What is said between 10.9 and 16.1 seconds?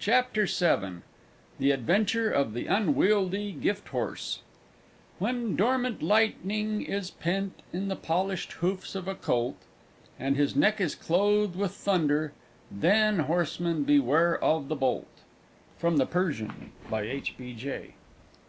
clothed with thunder, then, horseman, beware of the bolt! _From the